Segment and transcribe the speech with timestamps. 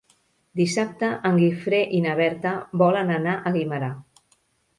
[0.61, 2.55] Dissabte en Guifré i na Berta
[2.85, 3.93] volen anar a Guimerà.